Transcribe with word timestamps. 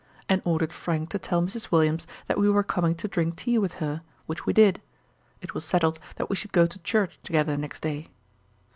and 0.27 0.41
ordered 0.45 0.73
Frank 0.73 1.09
to 1.11 1.19
tell 1.19 1.43
Mrs. 1.43 1.69
Williams 1.69 2.07
that 2.25 2.39
we 2.39 2.49
were 2.49 2.63
coming 2.63 2.95
to 2.95 3.07
drink 3.07 3.35
tea 3.35 3.59
with 3.59 3.75
her, 3.75 4.01
which 4.25 4.47
we 4.47 4.51
did. 4.51 4.81
It 5.43 5.53
was 5.53 5.63
settled 5.63 5.99
that 6.15 6.27
we 6.27 6.35
should 6.35 6.53
go 6.53 6.65
to 6.65 6.79
church 6.79 7.19
together 7.21 7.55
next 7.55 7.81
day. 7.81 8.07